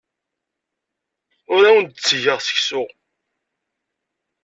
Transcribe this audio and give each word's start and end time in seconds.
Ur 1.53 1.63
awen-d-ttgeɣ 1.69 2.39
seksu. 2.41 2.83